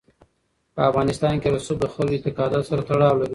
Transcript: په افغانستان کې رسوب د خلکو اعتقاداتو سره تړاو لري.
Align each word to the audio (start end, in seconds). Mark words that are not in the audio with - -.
په 0.75 0.81
افغانستان 0.89 1.35
کې 1.41 1.47
رسوب 1.55 1.77
د 1.81 1.85
خلکو 1.93 2.13
اعتقاداتو 2.15 2.69
سره 2.71 2.81
تړاو 2.89 3.19
لري. 3.19 3.29